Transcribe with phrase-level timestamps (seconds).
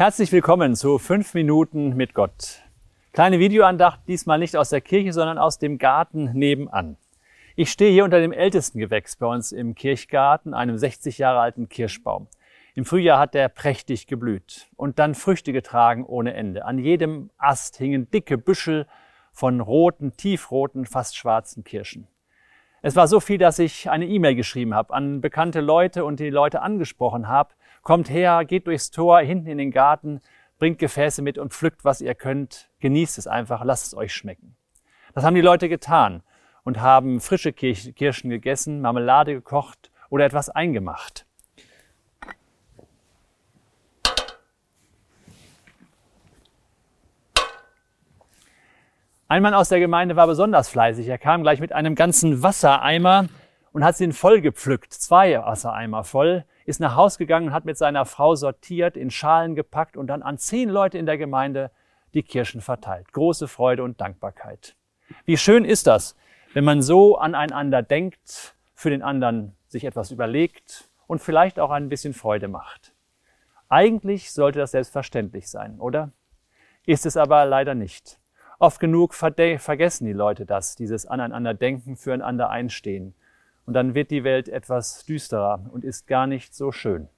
[0.00, 2.62] Herzlich willkommen zu 5 Minuten mit Gott.
[3.12, 6.96] Kleine Videoandacht, diesmal nicht aus der Kirche, sondern aus dem Garten nebenan.
[7.54, 11.68] Ich stehe hier unter dem ältesten Gewächs bei uns im Kirchgarten, einem 60 Jahre alten
[11.68, 12.28] Kirschbaum.
[12.74, 16.64] Im Frühjahr hat er prächtig geblüht und dann Früchte getragen ohne Ende.
[16.64, 18.86] An jedem Ast hingen dicke Büschel
[19.34, 22.08] von roten, tiefroten, fast schwarzen Kirschen.
[22.80, 26.30] Es war so viel, dass ich eine E-Mail geschrieben habe an bekannte Leute und die
[26.30, 27.50] Leute angesprochen habe.
[27.82, 30.20] Kommt her, geht durchs Tor, hinten in den Garten,
[30.58, 32.70] bringt Gefäße mit und pflückt, was ihr könnt.
[32.80, 34.56] Genießt es einfach, lasst es euch schmecken.
[35.14, 36.22] Das haben die Leute getan
[36.64, 41.26] und haben frische Kirschen gegessen, Marmelade gekocht oder etwas eingemacht.
[49.28, 51.06] Ein Mann aus der Gemeinde war besonders fleißig.
[51.06, 53.28] Er kam gleich mit einem ganzen Wassereimer
[53.72, 58.04] und hat sie voll gepflückt, zwei Wassereimer voll, ist nach Haus gegangen hat mit seiner
[58.04, 61.70] Frau sortiert, in Schalen gepackt und dann an zehn Leute in der Gemeinde
[62.14, 63.12] die Kirschen verteilt.
[63.12, 64.76] Große Freude und Dankbarkeit.
[65.24, 66.16] Wie schön ist das,
[66.52, 71.88] wenn man so aneinander denkt, für den anderen sich etwas überlegt und vielleicht auch ein
[71.88, 72.92] bisschen Freude macht.
[73.68, 76.10] Eigentlich sollte das selbstverständlich sein, oder?
[76.86, 78.18] Ist es aber leider nicht.
[78.58, 83.14] Oft genug vergessen die Leute das, dieses Aneinanderdenken, füreinander einstehen.
[83.66, 87.08] Und dann wird die Welt etwas düsterer und ist gar nicht so schön.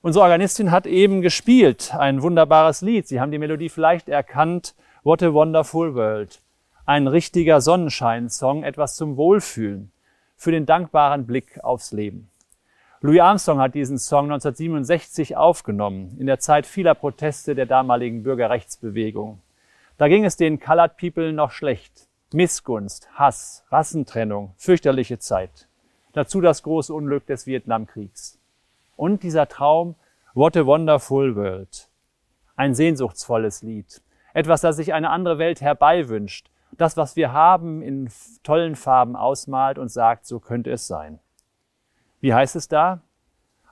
[0.00, 3.06] Unsere Organistin hat eben gespielt, ein wunderbares Lied.
[3.06, 4.74] Sie haben die Melodie vielleicht erkannt.
[5.04, 6.40] What a Wonderful World.
[6.86, 9.92] Ein richtiger Sonnenschein-Song, etwas zum Wohlfühlen,
[10.36, 12.28] für den dankbaren Blick aufs Leben.
[13.00, 19.40] Louis Armstrong hat diesen Song 1967 aufgenommen, in der Zeit vieler Proteste der damaligen Bürgerrechtsbewegung.
[19.98, 22.08] Da ging es den Colored People noch schlecht.
[22.34, 25.68] Missgunst, Hass, Rassentrennung, fürchterliche Zeit.
[26.12, 28.38] Dazu das große Unglück des Vietnamkriegs.
[28.96, 29.94] Und dieser Traum,
[30.34, 31.88] What a Wonderful World.
[32.56, 34.02] Ein sehnsuchtsvolles Lied.
[34.34, 36.50] Etwas, das sich eine andere Welt herbeiwünscht.
[36.78, 38.10] Das, was wir haben, in
[38.42, 41.18] tollen Farben ausmalt und sagt, so könnte es sein.
[42.20, 43.02] Wie heißt es da?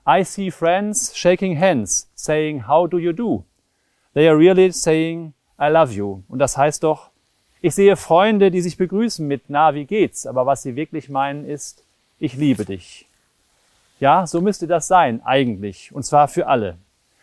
[0.07, 3.45] I see friends shaking hands, saying, how do you do?
[4.13, 6.23] They are really saying, I love you.
[6.27, 7.10] Und das heißt doch,
[7.61, 10.25] ich sehe Freunde, die sich begrüßen mit, na, wie geht's?
[10.25, 11.83] Aber was sie wirklich meinen ist,
[12.19, 13.07] ich liebe dich.
[13.99, 15.93] Ja, so müsste das sein, eigentlich.
[15.93, 16.77] Und zwar für alle.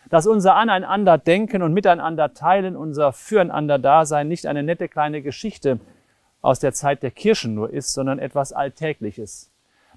[0.09, 5.79] Dass unser Aneinander denken und miteinander teilen, unser Füreinander Dasein nicht eine nette kleine Geschichte
[6.41, 9.49] aus der Zeit der Kirchen nur ist, sondern etwas Alltägliches.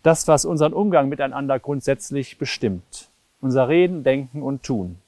[0.02, 3.08] Das, was unseren Umgang miteinander grundsätzlich bestimmt.
[3.40, 4.98] Unser Reden, Denken und Tun.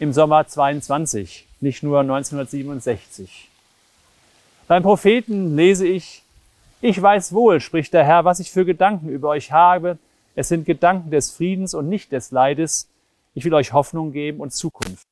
[0.00, 3.47] Im Sommer 22 nicht nur 1967.
[4.68, 6.22] Beim Propheten lese ich,
[6.82, 9.96] ich weiß wohl, spricht der Herr, was ich für Gedanken über euch habe.
[10.34, 12.86] Es sind Gedanken des Friedens und nicht des Leides.
[13.32, 15.08] Ich will euch Hoffnung geben und Zukunft.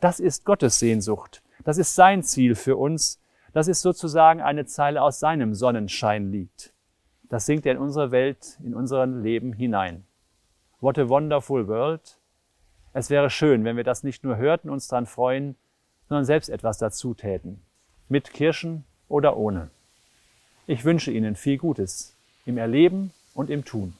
[0.00, 1.40] Das ist Gottes Sehnsucht.
[1.62, 3.20] Das ist sein Ziel für uns.
[3.52, 6.72] Das ist sozusagen eine Zeile aus seinem Sonnenscheinlied.
[7.30, 10.04] Das singt er in unsere Welt, in unseren Leben hinein.
[10.80, 12.18] What a wonderful world.
[12.92, 15.54] Es wäre schön, wenn wir das nicht nur hörten, uns daran freuen,
[16.08, 17.62] sondern selbst etwas dazu täten.
[18.08, 19.70] Mit Kirschen oder ohne.
[20.66, 22.14] Ich wünsche Ihnen viel Gutes
[22.44, 23.94] im Erleben und im Tun.